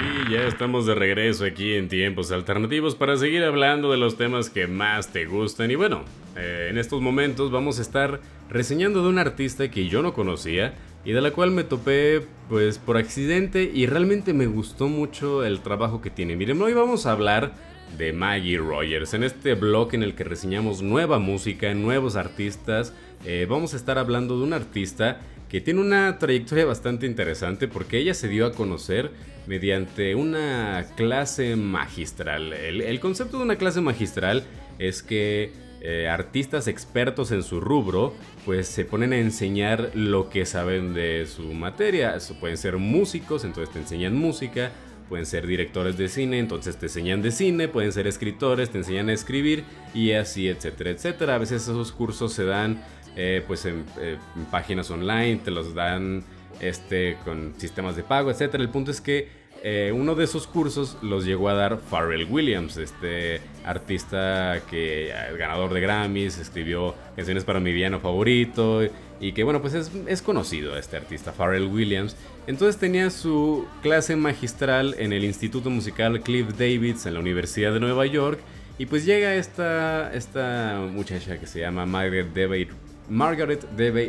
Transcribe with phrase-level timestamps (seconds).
[0.00, 4.48] Y ya estamos de regreso aquí en Tiempos Alternativos para seguir hablando de los temas
[4.48, 5.70] que más te gustan.
[5.70, 6.04] Y bueno,
[6.36, 10.74] eh, en estos momentos vamos a estar reseñando de un artista que yo no conocía
[11.04, 15.60] y de la cual me topé pues por accidente y realmente me gustó mucho el
[15.60, 16.36] trabajo que tiene.
[16.36, 17.52] Miren, hoy vamos a hablar
[17.96, 19.14] de Maggie Rogers.
[19.14, 22.92] En este blog en el que reseñamos nueva música, nuevos artistas,
[23.24, 27.98] eh, vamos a estar hablando de un artista que tiene una trayectoria bastante interesante porque
[27.98, 29.10] ella se dio a conocer
[29.46, 32.54] mediante una clase magistral.
[32.54, 34.44] El, concepto de una clase magistral
[34.78, 38.14] es que eh, artistas expertos en su rubro
[38.46, 42.16] pues se ponen a enseñar lo que saben de su materia.
[42.16, 44.72] Eso pueden ser músicos, entonces te enseñan música.
[45.12, 49.10] Pueden ser directores de cine, entonces te enseñan de cine, pueden ser escritores, te enseñan
[49.10, 49.62] a escribir
[49.92, 51.34] y así, etcétera, etcétera.
[51.34, 52.82] A veces esos cursos se dan
[53.14, 56.24] eh, pues eh, en, páginas online, te los dan
[56.60, 58.54] este, con sistemas de pago, etc.
[58.54, 59.28] El punto es que
[59.62, 65.74] eh, uno de esos cursos los llegó a dar Pharrell Williams, este artista que ganador
[65.74, 68.80] de Grammys, escribió canciones para mi villano favorito
[69.22, 72.16] y que bueno, pues es, es conocido este artista, Pharrell Williams.
[72.48, 77.78] Entonces tenía su clase magistral en el Instituto Musical Cliff Davids en la Universidad de
[77.78, 78.40] Nueva York
[78.78, 82.70] y pues llega esta, esta muchacha que se llama Margaret Debate
[83.08, 83.64] Margaret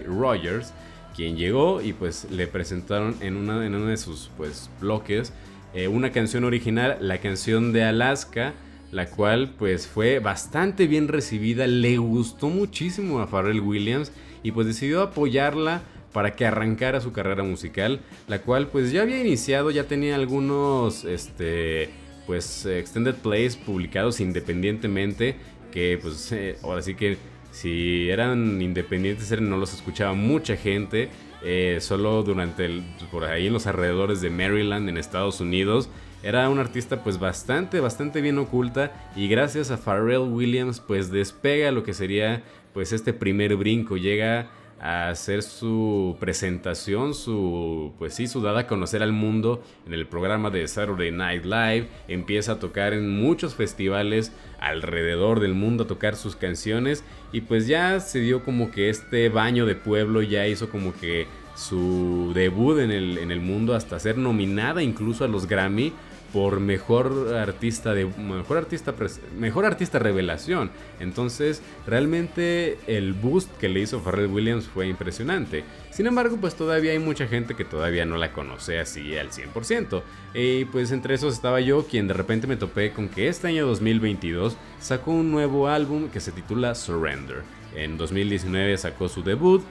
[0.07, 0.73] Rogers,
[1.15, 5.31] quien llegó y pues le presentaron en, una, en uno de sus pues bloques
[5.75, 8.53] eh, una canción original, la canción de Alaska,
[8.91, 14.11] la cual pues fue bastante bien recibida, le gustó muchísimo a Pharrell Williams
[14.43, 19.19] y pues decidió apoyarla para que arrancara su carrera musical, la cual pues ya había
[19.19, 21.89] iniciado, ya tenía algunos este
[22.27, 25.35] pues extended plays publicados independientemente
[25.71, 27.17] que pues eh, ahora sí que
[27.51, 31.09] si eran independientes no los escuchaba mucha gente.
[31.45, 35.89] Eh, solo durante el, por ahí en los alrededores de Maryland en Estados Unidos
[36.23, 41.73] era una artista pues bastante bastante bien oculta y gracias a Pharrell Williams pues despega
[41.73, 44.49] lo que sería pues este primer brinco llega
[44.83, 50.07] a hacer su presentación, su pues sí, su dada a conocer al mundo en el
[50.07, 55.87] programa de Saturday Night Live, empieza a tocar en muchos festivales alrededor del mundo a
[55.87, 57.05] tocar sus canciones.
[57.31, 61.27] Y pues ya se dio como que este baño de pueblo ya hizo como que
[61.55, 65.93] su debut en el, en el mundo hasta ser nominada incluso a los Grammy
[66.33, 68.93] por mejor artista de mejor artista
[69.37, 70.71] mejor artista revelación.
[70.99, 75.63] Entonces, realmente el boost que le hizo Pharrell Williams fue impresionante.
[75.91, 80.01] Sin embargo, pues todavía hay mucha gente que todavía no la conoce así al 100%.
[80.33, 83.67] Y pues entre esos estaba yo, quien de repente me topé con que este año
[83.67, 87.43] 2022 sacó un nuevo álbum que se titula Surrender.
[87.75, 89.63] En 2019 sacó su debut,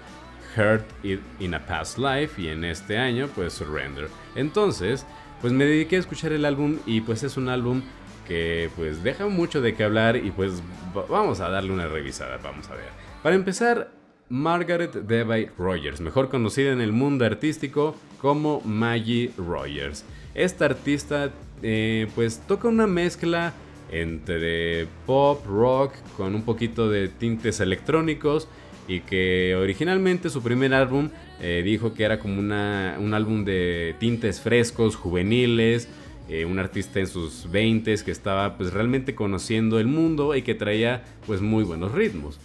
[0.57, 4.09] Hurt in a Past Life, y en este año pues Surrender.
[4.35, 5.07] Entonces,
[5.41, 7.83] pues me dediqué a escuchar el álbum y pues es un álbum
[8.27, 10.63] que pues deja mucho de qué hablar y pues
[11.09, 12.89] vamos a darle una revisada, vamos a ver.
[13.23, 13.91] Para empezar,
[14.29, 20.05] Margaret Debye Rogers, mejor conocida en el mundo artístico como Maggie Rogers.
[20.35, 21.31] Esta artista
[21.63, 23.53] eh, pues toca una mezcla
[23.91, 28.49] entre pop, rock, con un poquito de tintes electrónicos
[28.89, 31.11] y que originalmente su primer álbum
[31.41, 35.89] eh, dijo que era como una, un álbum de tintes frescos, juveniles,
[36.29, 40.55] eh, un artista en sus 20 que estaba pues realmente conociendo el mundo y que
[40.55, 42.39] traía pues muy buenos ritmos.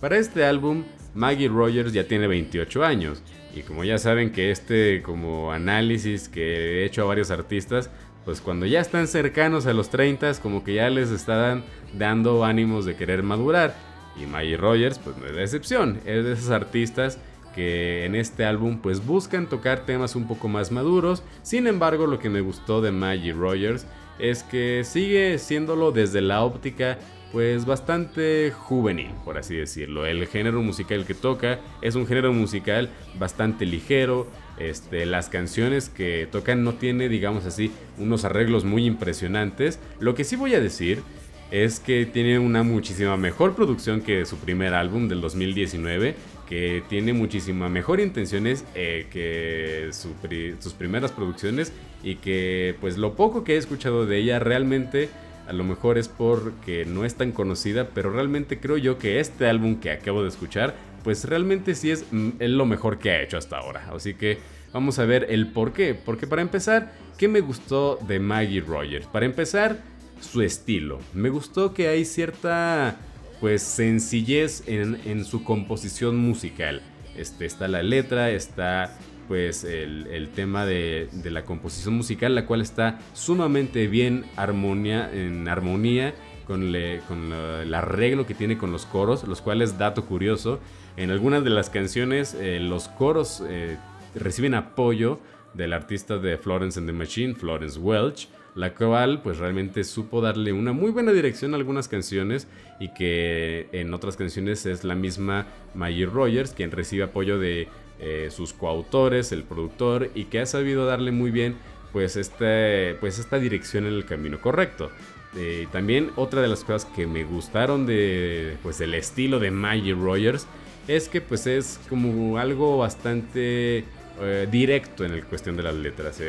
[0.00, 0.84] Para este álbum,
[1.14, 3.22] Maggie Rogers ya tiene 28 años
[3.54, 7.90] y como ya saben que este como análisis que he hecho a varios artistas,
[8.26, 11.64] pues cuando ya están cercanos a los 30 como que ya les están
[11.96, 13.74] dando ánimos de querer madurar.
[14.20, 17.18] Y Maggie Rogers, pues no es la excepción, es de esos artistas
[17.54, 21.22] que en este álbum pues buscan tocar temas un poco más maduros.
[21.42, 23.86] Sin embargo, lo que me gustó de Maggie Rogers
[24.18, 26.98] es que sigue siéndolo desde la óptica
[27.32, 30.06] pues bastante juvenil, por así decirlo.
[30.06, 32.88] El género musical que toca es un género musical
[33.18, 34.26] bastante ligero.
[34.58, 39.80] Este, las canciones que tocan no tiene, digamos así, unos arreglos muy impresionantes.
[39.98, 41.02] Lo que sí voy a decir
[41.50, 46.14] es que tiene una muchísima mejor producción que su primer álbum del 2019,
[46.48, 51.72] que tiene muchísima mejor intenciones eh, que sus primeras producciones
[52.02, 55.08] y que pues lo poco que he escuchado de ella realmente
[55.48, 59.48] a lo mejor es porque no es tan conocida, pero realmente creo yo que este
[59.48, 60.74] álbum que acabo de escuchar
[61.06, 63.88] pues realmente sí es, mm, lo mejor que ha hecho hasta ahora.
[63.94, 64.38] Así que
[64.72, 65.94] vamos a ver el por qué.
[65.94, 69.06] Porque para empezar, ¿qué me gustó de Maggie Rogers?
[69.06, 69.78] Para empezar,
[70.20, 70.98] su estilo.
[71.14, 72.96] Me gustó que hay cierta
[73.40, 76.82] pues sencillez en, su composición musical.
[77.16, 78.96] Este, está la letra, está
[79.28, 86.14] pues el, tema de, la composición musical, la cual está sumamente bien en armonía
[86.46, 86.72] con,
[87.08, 90.60] con el arreglo que tiene con los coros, los cuales, dato curioso,
[90.96, 93.76] en algunas de las canciones eh, los coros eh,
[94.14, 95.20] reciben apoyo
[95.52, 100.52] del artista de Florence and the Machine, Florence Welch, la cual pues realmente supo darle
[100.52, 102.48] una muy buena dirección a algunas canciones
[102.80, 107.68] y que en otras canciones es la misma Maggie Rogers quien recibe apoyo de
[108.00, 111.56] eh, sus coautores, el productor y que ha sabido darle muy bien
[111.92, 114.90] pues, este, pues esta dirección en el camino correcto.
[115.36, 119.92] Eh, también otra de las cosas que me gustaron de pues del estilo de Maggie
[119.92, 120.46] Rogers
[120.88, 123.84] es que pues es como algo bastante
[124.20, 126.22] eh, directo en el cuestión de las letras.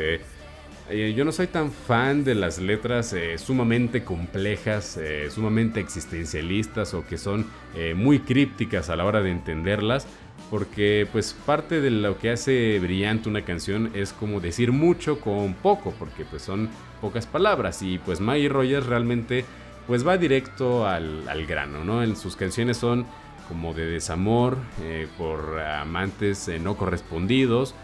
[0.90, 6.94] Eh, yo no soy tan fan de las letras eh, sumamente complejas, eh, sumamente existencialistas
[6.94, 7.46] o que son
[7.94, 10.06] muy crípticas a la hora de entenderlas,
[10.50, 15.54] porque pues parte de lo que hace brillante una canción es como decir mucho con
[15.54, 16.68] poco, porque pues son
[17.00, 19.44] pocas palabras y pues Maggie Rogers realmente
[19.86, 22.02] pues va directo al, al grano, ¿no?
[22.02, 23.06] En sus canciones son
[23.48, 24.58] como de desamor
[25.16, 27.74] por amantes no correspondidos,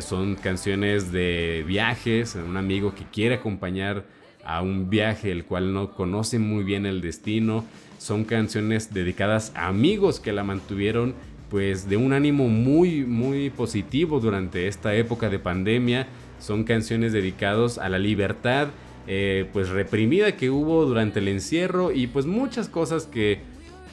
[0.00, 4.04] son canciones de viajes, un amigo que quiere acompañar
[4.44, 7.64] a un viaje el cual no conoce muy bien el destino.
[7.98, 11.14] Son canciones dedicadas a amigos que la mantuvieron
[11.50, 16.06] pues de un ánimo muy muy positivo durante esta época de pandemia.
[16.38, 18.68] Son canciones dedicadas a la libertad
[19.08, 23.38] eh, pues reprimida que hubo durante el encierro y pues muchas cosas que,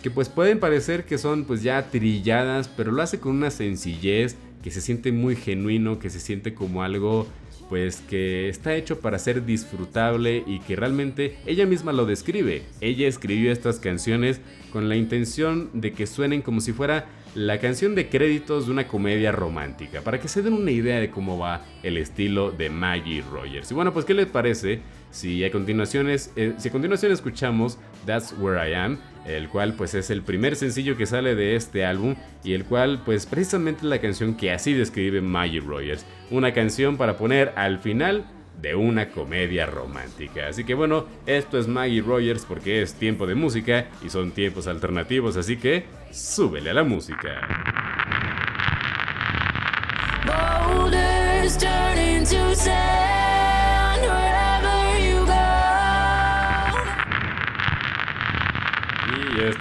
[0.01, 4.35] que pues pueden parecer que son pues ya trilladas, pero lo hace con una sencillez
[4.63, 7.27] que se siente muy genuino, que se siente como algo
[7.69, 12.63] pues que está hecho para ser disfrutable y que realmente ella misma lo describe.
[12.81, 17.95] Ella escribió estas canciones con la intención de que suenen como si fuera la canción
[17.95, 21.66] de créditos de una comedia romántica, para que se den una idea de cómo va
[21.81, 23.71] el estilo de Maggie Rogers.
[23.71, 26.19] Y bueno, pues ¿qué les parece si a continuación, eh,
[26.57, 29.00] si a continuación escuchamos That's Where I Am?
[29.25, 33.01] El cual pues es el primer sencillo que sale de este álbum y el cual
[33.05, 37.79] pues precisamente es la canción que así describe Maggie Rogers, una canción para poner al
[37.79, 38.25] final
[38.61, 40.47] de una comedia romántica.
[40.47, 44.67] Así que bueno, esto es Maggie Rogers porque es tiempo de música y son tiempos
[44.67, 47.41] alternativos, así que súbele a la música.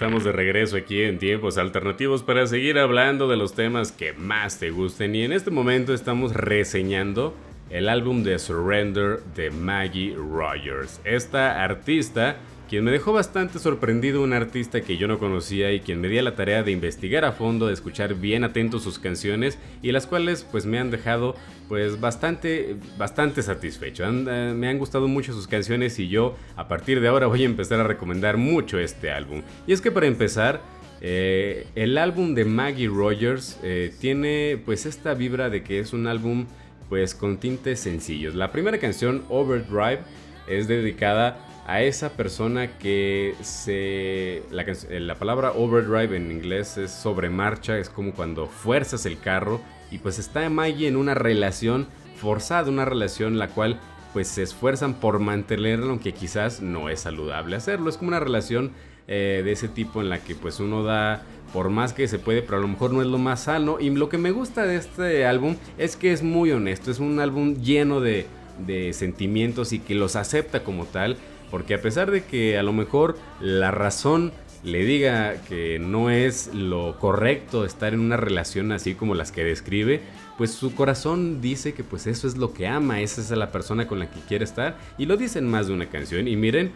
[0.03, 4.59] Estamos de regreso aquí en tiempos alternativos para seguir hablando de los temas que más
[4.59, 5.15] te gusten.
[5.15, 7.33] Y en este momento estamos reseñando
[7.73, 11.01] el álbum de Surrender de Maggie Rogers.
[11.03, 12.37] Esta artista
[12.69, 16.21] quien me dejó bastante sorprendido, un artista que yo no conocía y quien me dio
[16.21, 20.47] la tarea de investigar a fondo, de escuchar bien atento sus canciones y las cuales
[20.49, 21.35] pues me han dejado
[21.67, 24.05] pues bastante, bastante satisfecho.
[24.05, 27.45] Eh, me han gustado mucho sus canciones y yo a partir de ahora voy a
[27.45, 29.41] empezar a recomendar mucho este álbum.
[29.67, 30.61] Y es que para empezar,
[31.01, 36.07] eh, el álbum de Maggie Rogers eh, tiene pues esta vibra de que es un
[36.07, 36.45] álbum
[36.93, 38.35] pues con tintes sencillos.
[38.35, 40.01] La primera canción, Overdrive,
[40.47, 44.43] es dedicada a esa persona que se...
[44.51, 44.63] La,
[44.99, 49.59] la, palabra overdrive en inglés es sobre marcha, es como cuando fuerzas el carro
[49.89, 51.87] y pues está Maggie en una relación
[52.17, 53.79] forzada, una relación la cual
[54.13, 58.71] pues se esfuerzan por mantenerlo aunque quizás no es saludable hacerlo, es como una relación
[59.07, 62.41] eh, de ese tipo en la que pues uno da por más que se puede,
[62.41, 63.77] pero a lo mejor no es lo más sano.
[63.79, 67.19] Y lo que me gusta de este álbum es que es muy honesto, es un
[67.19, 68.25] álbum lleno de,
[68.65, 71.17] de sentimientos y que los acepta como tal
[71.53, 74.31] porque a pesar de que a lo mejor la razón
[74.63, 79.43] le diga que no es lo correcto estar en una relación así como las que
[79.43, 80.01] describe,
[80.37, 83.87] pues su corazón dice que pues eso es lo que ama, esa es la persona
[83.87, 86.27] con la que quiere estar y lo dicen más de una canción.
[86.27, 86.71] Y miren,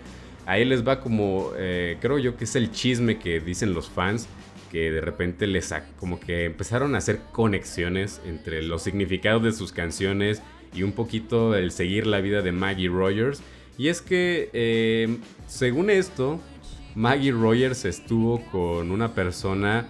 [0.45, 4.27] ahí les va como, eh, creo yo que es el chisme que dicen los fans,
[4.71, 9.71] que de repente les como que empezaron a hacer conexiones entre los significados de sus
[9.71, 10.41] canciones
[10.73, 13.41] y un poquito el seguir la vida de Maggie Rogers.
[13.77, 16.39] Y es que, eh, según esto,
[16.95, 19.87] Maggie Rogers estuvo con una persona,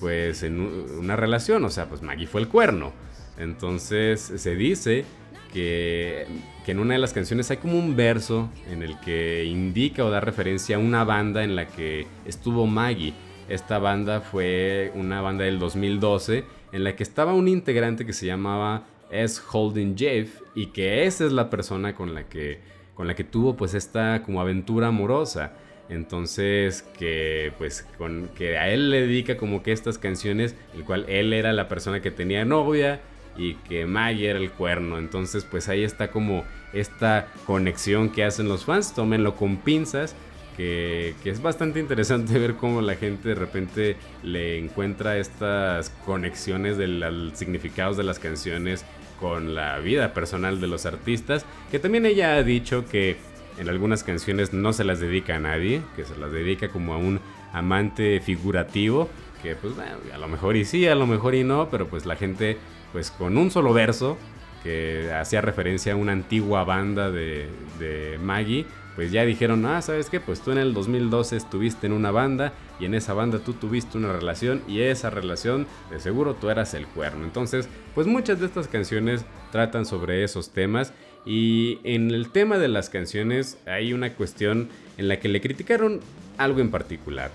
[0.00, 1.64] pues, en una relación.
[1.64, 2.92] O sea, pues Maggie fue el cuerno.
[3.38, 5.04] Entonces, se dice
[5.52, 6.26] que,
[6.64, 10.10] que, en una de las canciones hay como un verso en el que indica o
[10.10, 13.14] da referencia a una banda en la que estuvo Maggie.
[13.48, 18.26] Esta banda fue una banda del 2012 en la que estaba un integrante que se
[18.26, 19.40] llamaba S.
[19.50, 22.60] Holding Jeff y que esa es la persona con la que
[22.94, 25.54] con la que tuvo pues esta como aventura amorosa.
[25.90, 31.04] Entonces que pues con que a él le dedica como que estas canciones, el cual
[31.08, 33.00] él era la persona que tenía novia
[33.36, 34.98] y que Maggie era el cuerno.
[34.98, 40.14] Entonces pues ahí está como esta conexión que hacen los fans, tómenlo con pinzas.
[40.56, 46.86] Que, es bastante interesante ver cómo la gente de repente le encuentra estas conexiones de
[46.86, 48.84] los significados de las canciones
[49.18, 53.16] con la vida personal de los artistas, que también ella ha dicho que
[53.60, 56.96] en algunas canciones no se las dedica a nadie, que se las dedica como a
[56.96, 57.20] un
[57.52, 59.10] amante figurativo,
[59.42, 62.06] que pues bueno, a lo mejor y sí, a lo mejor y no, pero pues
[62.06, 62.56] la gente
[62.92, 64.16] pues con un solo verso
[64.62, 70.20] que hacía referencia a una antigua banda de, Maggie, pues ya dijeron, ah, ¿sabes qué?
[70.20, 73.96] Pues tú en el 2012 estuviste en una banda y en esa banda tú tuviste
[73.96, 77.24] una relación y esa relación de seguro tú eras el cuerno.
[77.24, 80.92] Entonces, pues muchas de estas canciones tratan sobre esos temas
[81.26, 86.00] y en el tema de las canciones hay una cuestión en la que le criticaron
[86.38, 87.30] algo en particular,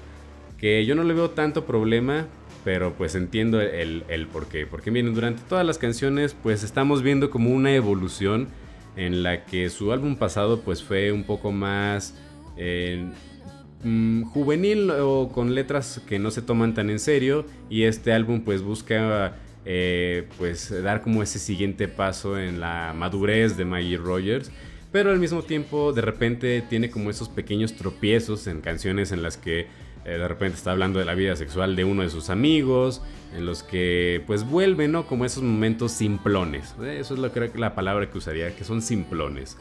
[0.57, 2.27] que yo no le veo tanto problema,
[2.63, 4.47] pero pues entiendo el, el por.
[4.69, 8.47] Porque miren, durante todas las canciones pues estamos viendo como una evolución
[8.95, 12.15] en la que su álbum pasado pues fue un poco más
[12.57, 13.05] eh,
[13.83, 18.41] mm, juvenil o con letras que no se toman tan en serio y este álbum
[18.41, 24.51] pues busca eh, pues dar como ese siguiente paso en la madurez de Maggie Rogers.
[24.91, 29.37] Pero al mismo tiempo de repente tiene como esos pequeños tropiezos en canciones en las
[29.37, 29.67] que
[30.05, 33.01] eh, de repente está hablando de la vida sexual de uno de sus amigos,
[33.35, 35.07] en los que pues vuelve, ¿no?
[35.07, 36.75] Como esos momentos simplones.
[36.81, 39.57] Eh, eso es lo que la palabra que usaría, que son simplones.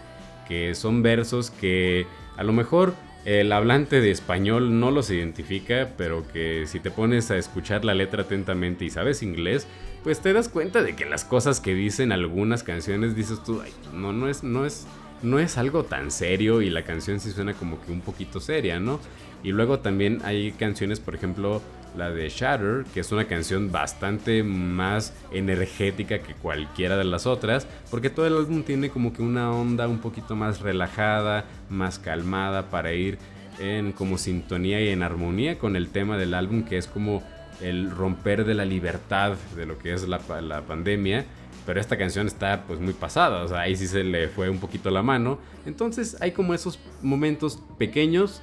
[0.46, 2.06] Que son versos que
[2.36, 2.94] a lo mejor
[3.24, 7.94] el hablante de español no los identifica, pero que si te pones a escuchar la
[7.94, 9.66] letra atentamente y sabes inglés,
[10.04, 13.62] pues te das cuenta de que las cosas que dicen algunas canciones dices tú,
[13.94, 14.86] no, no es, no es,
[15.22, 18.78] no es algo tan serio y la canción sí suena como que un poquito seria,
[18.78, 19.00] ¿no?
[19.42, 21.62] Y luego también hay canciones, por ejemplo,
[21.96, 27.66] la de Shatter, que es una canción bastante más energética que cualquiera de las otras,
[27.90, 32.68] porque todo el álbum tiene como que una onda un poquito más relajada, más calmada
[32.68, 33.16] para ir
[33.58, 37.22] en como sintonía y en armonía con el tema del álbum que es como
[37.60, 41.24] el romper de la libertad de lo que es la, la pandemia.
[41.66, 44.58] Pero esta canción está pues muy pasada, o sea, ahí sí se le fue un
[44.58, 45.38] poquito la mano.
[45.64, 48.42] Entonces hay como esos momentos pequeños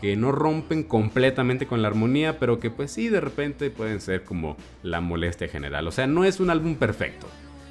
[0.00, 4.24] que no rompen completamente con la armonía, pero que pues sí de repente pueden ser
[4.24, 5.86] como la molestia general.
[5.88, 7.26] O sea, no es un álbum perfecto.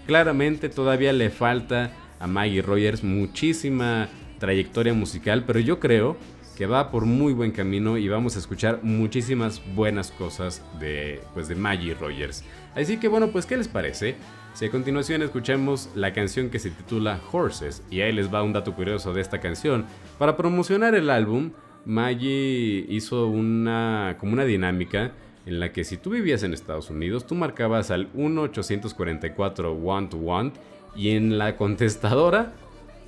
[0.06, 6.18] Claramente todavía le falta a Maggie Rogers muchísima trayectoria musical, pero yo creo
[6.60, 11.48] que va por muy buen camino y vamos a escuchar muchísimas buenas cosas de, pues,
[11.48, 12.44] de Maggie Rogers.
[12.76, 14.18] Así que bueno, pues ¿qué les parece?
[14.54, 18.52] Si a continuación escuchamos la canción que se titula Horses, y ahí les va un
[18.52, 19.86] dato curioso de esta canción,
[20.18, 21.52] para promocionar el álbum,
[21.86, 25.14] Maggie hizo una, como una dinámica
[25.46, 30.56] en la que si tú vivías en Estados Unidos, tú marcabas al 1-844 Want Want
[30.94, 32.52] y en la contestadora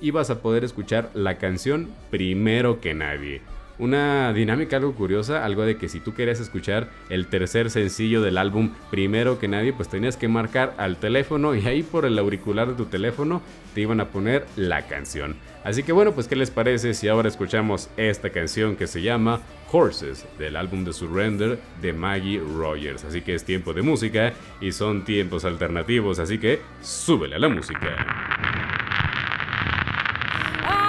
[0.02, 3.40] ibas a poder escuchar la canción primero que nadie.
[3.78, 8.36] Una dinámica algo curiosa, algo de que si tú querías escuchar el tercer sencillo del
[8.36, 12.68] álbum primero que nadie, pues tenías que marcar al teléfono y ahí por el auricular
[12.68, 13.40] de tu teléfono
[13.74, 15.36] te iban a poner la canción.
[15.64, 19.40] Así que bueno, pues ¿qué les parece si ahora escuchamos esta canción que se llama
[19.70, 23.04] Horses del álbum de Surrender de Maggie Rogers?
[23.04, 27.48] Así que es tiempo de música y son tiempos alternativos, así que súbele a la
[27.48, 28.31] música.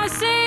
[0.04, 0.43] I see